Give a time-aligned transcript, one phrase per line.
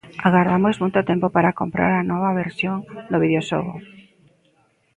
[0.27, 2.77] Agardamos moito tempo para comprar a nova versión
[3.11, 3.75] do videoxogo.